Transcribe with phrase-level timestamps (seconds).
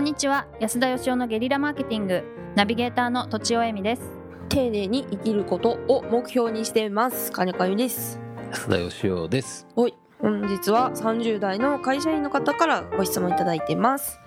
[0.00, 0.46] んにちは。
[0.60, 2.24] 安田義雄のゲリラマーケティング。
[2.56, 4.02] ナビゲーターのとちおえみです。
[4.48, 7.30] 丁寧に生きることを目標にしています。
[7.32, 8.18] 金子由美です。
[8.50, 9.66] 安田義雄です。
[9.76, 9.94] はい。
[10.18, 14.18] 本日は30代の会社員の方からご質問いただいてます。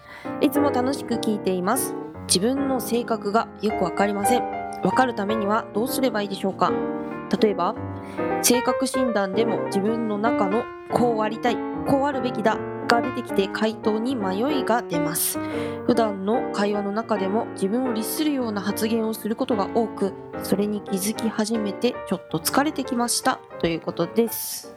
[0.41, 1.95] いつも楽しく聞いています。
[2.27, 4.43] 自分の性格がよくわかりません。
[4.83, 6.71] わかるためにはどうすればいいでしょうか。
[7.41, 7.73] 例えば
[8.43, 15.39] 性格診断でも自分の中のこうありたいこうあるべきだが出てきて回答に迷いが出ます。
[15.87, 23.39] 普段の会話の中でも自分を律するような発言をすることが多くそれに気づき始めてちょっと疲れてきました。
[23.59, 24.75] ということです。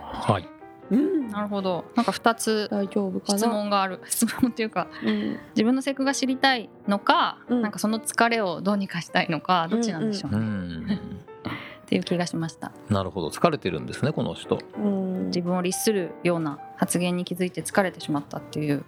[0.00, 0.48] はい。
[0.90, 1.28] うん。
[1.28, 1.84] なるほど。
[1.94, 3.38] なんか2つ大丈夫かな？
[3.38, 4.00] 質問がある。
[4.08, 5.38] 質問っていうかうん。
[5.50, 7.62] 自分の性格が知りたいのか、うん。
[7.62, 10.86] なんかその疲れをどうにかしたいのかどっちなんでしょう、うっん。
[11.86, 12.72] ていう気がしました。
[12.90, 13.28] なるほど。
[13.28, 14.58] 疲れてるんですね、この人。
[14.76, 18.84] うん自分を律するような発言に気づいて疲れてしまったっていう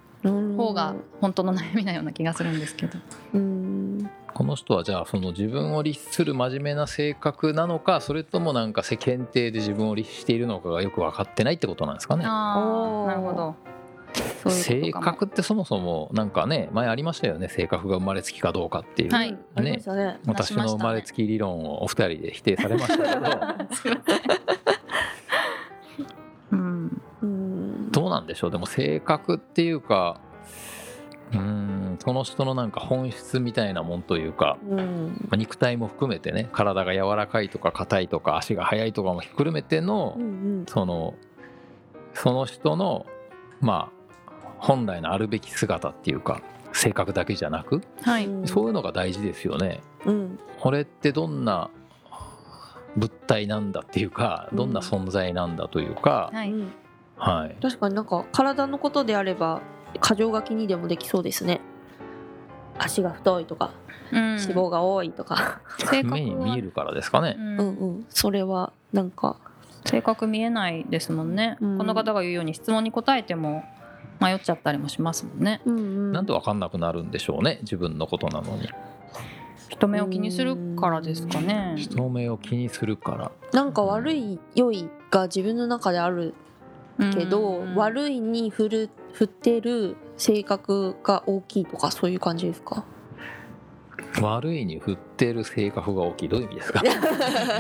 [0.57, 2.99] 方が本当の悩みなような気がするんですけど。
[3.35, 4.11] うん。
[4.33, 12.25] この人はじゃあその自分を律する真面目な性格なのかそれともなんか世間体で自分を律しているのかがよく分かってないってことなんですかね。
[12.25, 13.71] なるほど。
[14.43, 17.49] そういう性格ってそもそもなんかね前ありましたよね。
[17.49, 19.39] 性格が生まれつきかどうかっていう、はい。
[19.55, 20.19] ありましたね。
[20.27, 24.01] 私の生まれつき理論をお二人で否定されましたけど
[28.01, 28.51] どうなんでしょう？
[28.51, 30.21] でも性格っていうか
[31.33, 35.27] うーんその人のなんか本質みたいなもんというかうん。
[35.29, 41.15] まあ肉体も含めてね体が柔らかいとか硬いとか足が速いとかもひっくるめてのうんその
[42.15, 43.07] その人の
[43.61, 43.91] ま
[44.27, 46.43] あ本来のあるべき姿っていうか
[46.73, 49.81] 性格だけじゃなくはい、うんそういうのが大事ですよね。
[50.07, 50.39] うん。
[50.63, 51.71] 俺ってどんな
[52.97, 56.51] 物体なんだっていうかどんな存在なんだというか、はい。
[56.53, 56.61] うん。
[56.61, 56.69] はい、
[57.61, 59.63] 確かになんか体のことであれば
[60.01, 61.61] 過剰書きにでもできそうですね。
[62.79, 63.73] 足が太いとか
[64.13, 64.41] うん。
[64.41, 65.61] 脂肪が多いとか。
[65.79, 67.37] 性格目に見えるからですかね。
[67.39, 67.59] うん。
[67.59, 68.07] うんうん。
[68.09, 69.37] それはなんか。
[69.87, 71.79] 性格見えないですもんね、うん。
[71.79, 73.65] この方が言うように質問に答えても
[74.21, 75.63] 迷っちゃったりもしますもんね。
[75.65, 76.13] うんうん。
[76.13, 78.69] なんで分かんなくなるんでしょうね自分のことなのに。
[79.69, 81.75] 人目を気にするからですかね。
[81.77, 83.33] 人目を気にするから。
[83.53, 86.35] なんか悪い良いが自分の中である
[87.15, 92.85] けど、うん悪いに振る振ってる性格が大きいとかそういう感じですか？
[94.21, 96.29] 悪いに振ってる性格が大きい。
[96.29, 96.81] どういう意味ですか？
[96.87, 96.93] よ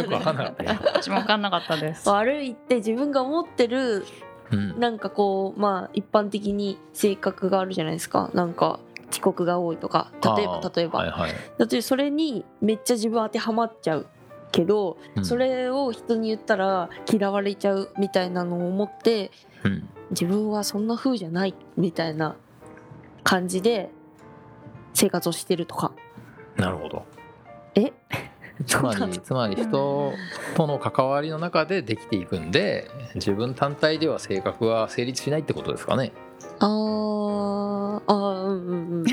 [0.05, 0.65] く分かんなかった。
[0.99, 2.09] 私も分かんなかったです。
[2.09, 4.05] 悪いって自分が思ってる
[4.51, 4.81] うん。
[4.81, 8.31] なんかこうまあ一般的に性格があるじゃないですか。
[8.35, 8.81] なんか
[9.13, 10.11] 遅刻が多いとか。
[10.37, 11.31] 例えば例えば、はいはい。
[11.59, 14.07] だってそれにめっちゃ自分当てはまっちゃう
[14.53, 15.25] けど、うん。
[15.25, 19.31] それを人に言ったら嫌われちゃうみたいなのを思って
[19.65, 19.89] うん。
[20.11, 22.37] 自分はそんな風じゃないみたいな
[23.23, 23.91] 感じで
[24.93, 25.93] 生活をしてるとか。
[26.57, 27.05] なるほど。
[27.75, 27.93] え？
[28.67, 30.13] つまり つまり人
[30.55, 36.13] との関わりの中でできていくんで自分単体では性格は成立しないってことですかね。
[36.59, 38.03] あー。
[38.07, 39.05] あーうんうん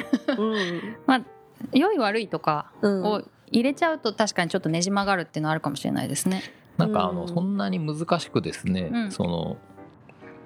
[1.08, 1.25] うん。
[1.74, 3.04] 良い悪いとかうん。
[3.04, 3.22] を
[3.52, 6.44] 入れちゃうと確かにちょっとねじ曲がるっていうのはあるかもしれないですね。
[6.78, 7.16] なんかあうん。
[7.16, 9.12] のそんなに難しくですね、うん。
[9.12, 9.58] その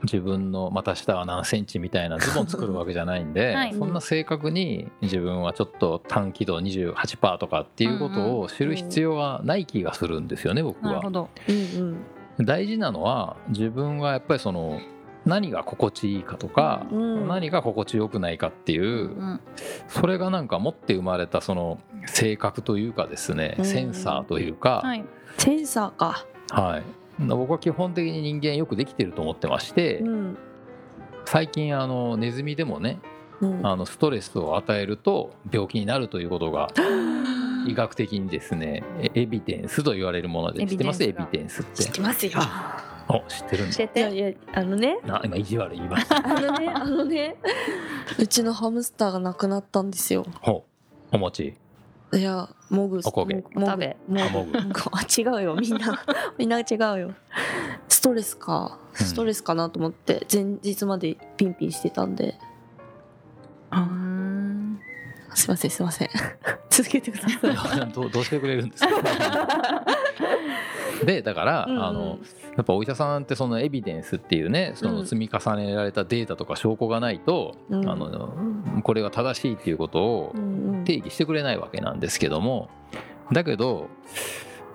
[0.03, 3.73] 自分の股下は何センチみたいなズボン作るわけじゃないんで、 はい。
[3.73, 10.93] そんな正確に自分はちょっと短気度28%とかっていうことを知る必要はない気がするんですよね僕は。
[10.93, 11.11] なるほ。
[11.11, 11.29] ど。
[11.47, 11.55] うん
[12.39, 12.45] うん。
[12.45, 14.79] 大事なのは自分はやっぱりその
[15.31, 17.27] 何が心地いいかとか、うん。
[17.27, 19.39] 何が心地よくないかっていう、うん。
[19.87, 23.65] それがなんか持って生まれたその性格というかですね、うん。
[23.65, 25.05] センサーというか、はい。
[25.37, 26.25] センサーか。
[26.49, 26.83] はい、
[27.23, 30.37] 僕は基本的に人間よくできてると思ってまして、うん。
[31.25, 32.99] 最近あのネズミでもね
[33.39, 33.65] うん。
[33.65, 36.67] あのストレスを与えると病気になるということが
[37.67, 41.03] 医学的にですねエエビデンスと言われるものでエビ知ってます？
[41.03, 41.25] エデンスが。
[41.31, 42.33] ビデンスっ知っててますよ
[43.17, 43.75] お知ってるんだ。
[43.77, 44.97] 教えていやいやあのね。
[45.07, 46.17] あ今意地悪言いました。
[46.25, 47.35] あのねあのね。
[48.19, 50.25] うちのハムスターが亡くなったんですよ。
[50.41, 50.65] ほ
[51.11, 51.15] う。
[51.15, 51.55] お餅。
[52.13, 53.35] いやモグおこげ。
[53.35, 53.65] モグ。
[53.65, 54.21] 食べモグ。
[54.21, 54.81] あもぐモグ。
[54.91, 56.03] あ違うよみんな。
[56.37, 56.63] みんな違
[56.95, 57.13] うよ。
[57.87, 58.77] ストレスか。
[58.99, 59.05] うん。
[59.05, 62.35] ストレスかなと思って前日までピンピンしてたんで。
[63.71, 64.79] うん
[65.33, 66.09] すいませんすいません。
[66.69, 67.91] 続けてください。
[67.93, 68.89] どうどうしてくれるんですか？
[71.05, 71.83] でだから、うんうん。
[71.83, 72.19] あの
[72.55, 77.89] やっぱお医者さんってそのエビデンスっていうねその積み重ねられたデータとか証拠がないと、うん。
[77.89, 78.33] あの
[78.83, 80.35] これは正しいっていうことを
[80.85, 82.69] 定義してくれないわけなんですけども
[83.31, 83.87] だけど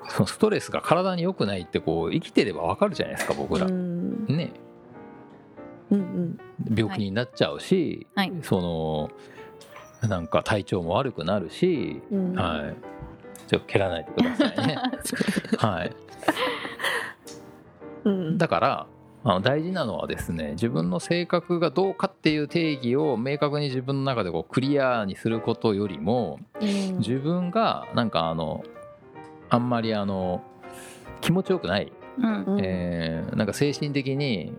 [0.09, 3.67] そのストレスが体に良くないってこう生きてればわかるじゃないですか僕ら。
[3.67, 3.71] う。
[3.71, 4.27] ん。
[4.27, 4.53] ね。
[5.91, 6.39] うんうん。
[6.77, 8.33] 病気になっちゃうし、はい。
[8.43, 8.61] そ
[10.03, 12.35] のなんか体調も悪くなるし、うん。
[12.35, 12.77] はい
[13.47, 14.77] ちょっと蹴らないでくださいね。
[15.59, 15.93] はい。
[18.05, 18.39] うん。
[18.39, 18.87] だから
[19.25, 26.99] あの大事なのはですね自分の性格がどうかっていう定義を明確に自分の中でこうクリアにすることよりもうん。
[26.99, 28.63] 自分がなんかあの
[29.49, 30.43] あんまりあの
[31.21, 32.45] 気持ちよくない、うん。
[32.45, 34.53] うんえーなんか精神的に、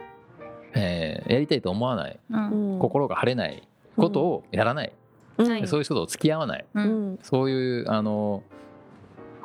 [0.74, 2.19] えーやりたいと思わない。
[2.30, 2.74] うん。
[2.74, 4.94] うん心が晴れないことをやらない、
[5.38, 5.50] うん。
[5.50, 6.66] はいそういう人と付き合わない。
[7.22, 8.44] そういうあの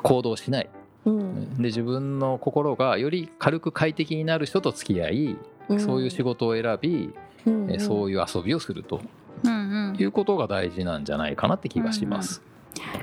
[0.03, 0.69] 行動をしない。
[1.05, 1.55] うん。
[1.55, 5.37] で自分の心がより軽く快適になる人と付き合い、
[5.79, 7.13] そういう仕事を選び、
[7.45, 9.01] うんえそういう遊びをすると
[9.43, 9.95] うんうん。
[9.99, 12.41] いうことが大事なんじゃないかなって気がします。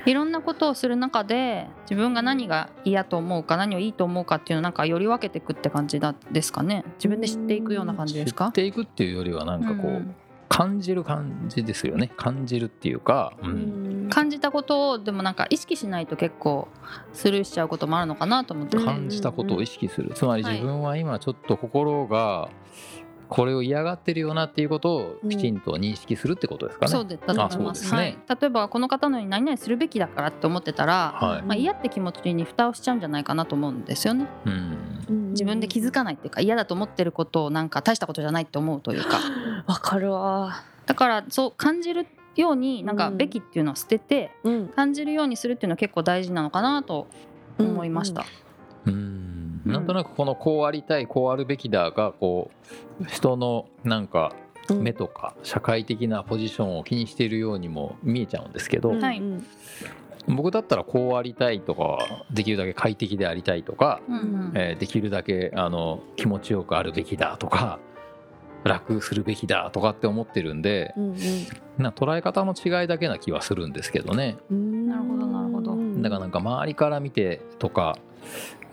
[0.05, 6.83] いろんなことをする中で自分が何が嫌と思うか何をいいと思うかっていうのをなんかより分けていくって感じだですかね。
[6.97, 8.47] 自分で知っていくような感じですか？
[8.47, 10.15] 知っていくっていうよりはなんかこう、うん
[10.51, 12.11] 感じる感じですよね。
[12.17, 14.07] 感じるっていうか、ううん。
[14.07, 16.67] ん感じたことをでもなんか意識しないと結構
[17.13, 20.11] スルーしちゃうこともあるのかなと思って、うん感じたことを意識する。
[20.13, 20.53] つまりはい。
[20.55, 22.49] 自分は今ちょっと心が
[23.29, 26.91] これを嫌がってるよなっていうことをきちんと認識するってことですかね。
[26.91, 27.97] そうだったと思いますね。
[27.97, 31.43] はい、例えばこの方のように何々するべきだからって思ってたら、はい。
[31.43, 34.27] まあ、嫌って気持ちに蓋をしちゃうんじゃないかなと思うんですよね。
[34.45, 39.19] うん自分で気づかないっていうか嫌だと思ってることをなんか大したことじゃないって思うというか。
[39.67, 40.63] わかるわ。
[40.85, 44.67] だからそう感じるようになんかうんべきっていうのを捨ててうん。
[44.69, 47.07] 感じるようにするっていうのは結構大事なのかなと
[47.59, 48.25] 思いました、
[48.85, 49.61] うん。
[49.65, 52.51] なんとなくこのこうありたいこうあるべきだがこ
[53.01, 54.33] う人のなんか
[54.69, 54.83] うん。
[54.83, 59.45] 目とか社会的なポジションを気にしているようにも見えちゃうんですけど、はいうん
[60.27, 64.51] 僕だったらこうありたいとかできるだけ快適でありたいとか、うんうん。
[64.55, 67.79] えーできるだけあの気持ちよくあるべきだとか
[68.63, 71.15] 楽するべきだとかって思ってるんでうん
[71.77, 74.37] な捉え方の違いだけな気はするんですけどね。
[74.51, 74.87] うん。
[74.87, 75.75] なるほどなるほど。
[76.01, 77.97] だからなんか周りから見てとか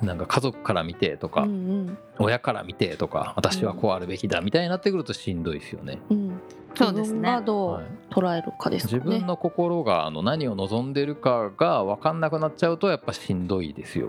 [0.03, 1.53] なんか家族から見てとか、うんう
[1.91, 1.99] ん。
[2.19, 5.99] 親から見てとか私はこうあるべきだみたいになってくるとしんどいですよね。
[6.11, 6.41] うん
[6.75, 7.19] そうですね。
[7.19, 8.99] 自分がどはいう捉えるかですかね。
[8.99, 14.09] 自分の心があの何を望んでるかが分かんなくなっちゃうとやっぱしんどいですよ。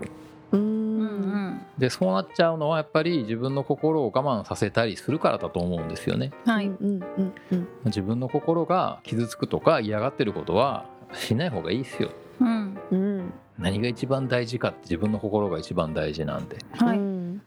[0.52, 0.98] ううん。
[0.98, 6.30] んうんでそうなっちゃうのはやっぱり自分の心を我慢させたりするからだと思うんですよね。
[6.44, 12.10] はい、うんうんうん自分の心が傷つくとか嫌がってることはしない方がいいですよ。
[12.40, 12.78] うん。
[12.90, 16.56] うん何が一番大事かって自分の心が一番大事なんで。
[16.78, 16.98] はい。
[16.98, 17.42] うん。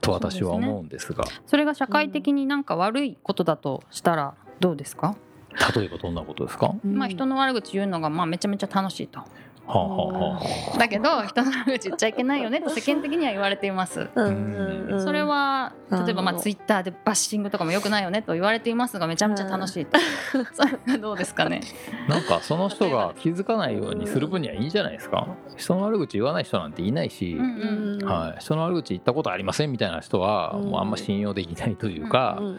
[0.00, 1.24] と私は思うんですが。
[1.46, 5.16] それが社会的になんか悪いことだとしたらどうですか、
[5.74, 6.96] 例えばどんなことですか、はうん。
[6.96, 9.20] まあ人の悪口言うのがまあめちゃめちゃ楽しいと。
[9.66, 10.40] あはあは
[10.74, 14.10] あだけど人の悪口言っちゃいけないよねと世間的には言われています。
[14.14, 15.02] うんうんうん。
[15.02, 19.98] それは例えばまあツイッターでバッシングとかも良くないよねと言われていますがめちゃめちゃ楽しいと。
[20.52, 21.62] それはどうですかね？
[22.08, 25.28] なんかその人が気づかないようにする分にはいいんじゃないですか。
[25.56, 27.34] 人の悪口言わない人なんていないし、
[28.04, 30.70] はい、人の悪口言ったことありませんみたいな人はうん。
[30.70, 32.50] もうあんま信用できないというかうん、う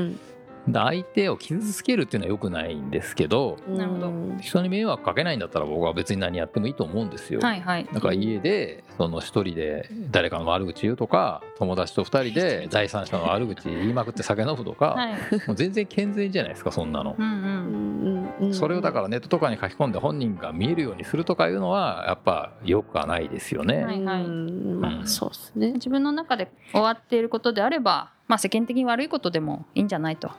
[0.00, 0.41] んで
[0.72, 4.08] 相手を傷つけるっていうのは良くないんですけどうんなるほど。
[4.08, 7.40] うん人に迷惑かけないんだったら僕は別に何やってもいいと思うんですよ。
[7.40, 7.88] はいはい。
[7.92, 15.12] だから家でその一人で誰かの悪口言うとか友達と二人で 第三者の悪口言いまくって酒飲むとか、はい。
[15.46, 17.14] もう全然健全じゃないですかそんなの。
[17.18, 17.22] う。
[17.22, 18.16] んううん。
[18.24, 18.54] んうん。
[18.54, 23.84] それをだからネットとかに書き込んで本人が見えるようにするとかいうのはやっぱ良くはないですよね。
[23.84, 24.24] はいはい。
[24.24, 24.80] うん。
[24.80, 25.72] まあそうですね。
[25.72, 30.30] 自分の中で終わっていることであればまあ世間的に悪いことでもいいんじゃないと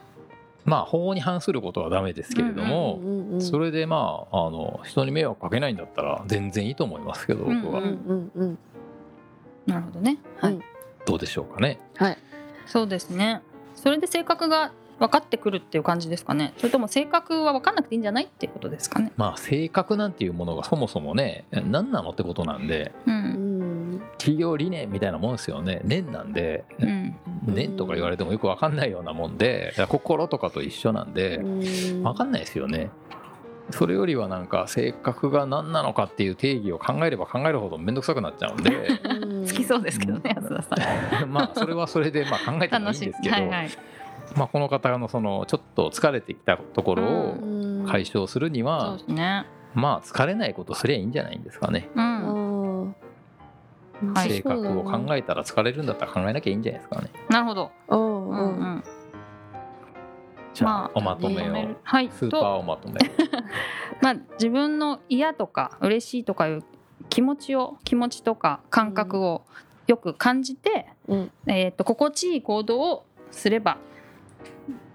[0.65, 8.59] まあ法に反することはダメですけれども、うんうんそれでまああの人に迷惑かけないんだったら全然いいと思いますけど僕は、うんうんうんうん。
[9.65, 10.17] なるほどね。
[10.37, 10.61] はい、うん
[11.05, 11.79] どうでしょうかね。
[11.95, 12.17] はい。
[12.65, 13.41] そうですね。
[13.75, 16.53] それで性格が分かってくるっていう感じですかね。
[16.57, 19.11] それとも性格は分かんなくていいんじゃないっていうことですかね。
[19.17, 24.01] まあ性格なんていうものがそもそもね何なのってことなんでううんん。
[24.17, 25.81] 企業理念みたいなもんですよね。
[25.83, 32.03] 念なんで、うん念とか言われてもよく分かんないようなもんで心とかと一緒なんでうん。
[32.03, 32.89] 分かんないですよね。
[33.69, 38.71] それよりはなんか性格が何なのかっていう定義を考えれば考えるほど面倒くさくなっちゃうんで
[39.53, 41.29] きそうですけどね安田さん。
[41.31, 43.21] まあそれはそれでまあ考えてもいいん楽しいです。
[43.21, 43.69] けど、はいはい。
[44.35, 47.85] まあ、この方のそのちょっと疲れてきたところをうん。
[47.87, 49.45] 解消するにはね。
[49.73, 51.89] まあ疲れないことすりゃいいんじゃないんですかね。
[51.95, 52.52] うんうん
[54.11, 54.29] はい。
[54.29, 57.09] 性格を考えたら疲れるんだったら考えなきゃいいんじゃないですかね。
[57.29, 57.71] なるほど。
[57.87, 58.31] うんう。
[58.31, 58.83] うんんうん。
[60.53, 61.75] じゃあ、まあおまとめを。
[61.83, 62.09] はい。
[62.11, 62.99] スーパーとおまとめ。
[64.01, 66.63] まあ自分の嫌とか嬉しいとかいう
[67.09, 69.43] 気持ちを気持ちとか感覚を
[69.87, 71.31] よく感じて、うん。
[71.47, 73.77] えー、と心地いい行動をすれば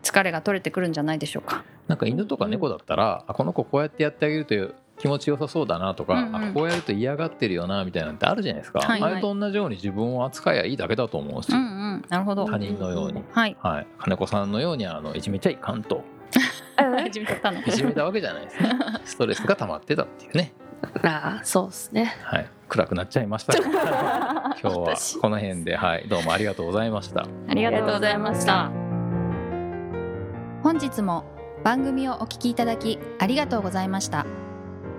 [0.02, 1.64] 疲れが取れてくるんじゃないでしょうか。
[1.88, 4.54] なんか犬とか猫だったら、あこの子こうやってやってあげると
[4.98, 6.36] 気持ちよさそうだなとか、うんうん。
[6.36, 9.12] あこうやると嫌がってるよなみたいなのってあるじゃないですか、はいはい。
[9.12, 12.04] あれと同じように自分を扱いゃいいだけだと思うんですよ、うんうん。
[12.08, 12.44] なるほど。
[12.46, 13.22] 他人のように。
[13.32, 13.56] はい。
[13.60, 16.02] はい、金子さんのようにあのいじめちゃいかんと。
[16.76, 17.60] 始めちゃったの？
[17.60, 18.70] いじめたわけじゃないですね。
[19.04, 20.52] ストレスが溜まってたっていうね、
[21.02, 22.14] ああそうですね。
[22.22, 23.64] はい、暗くなっちゃいましたが
[24.60, 27.26] 今日はこの辺で、はい、どうもありがとうございました。
[27.48, 28.70] ありがとうございました。
[30.62, 31.24] 本日も
[31.64, 34.26] 番組をお聞きいただきありがとうございました